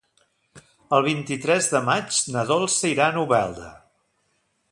[0.97, 3.71] El vint-i-tres de maig na Dolça irà a Novelda.